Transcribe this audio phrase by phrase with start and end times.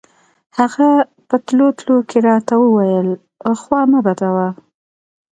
[0.57, 0.89] هغه
[1.27, 3.09] په تلو تلو کښې راته وويل
[3.61, 4.47] خوا مه بدوه.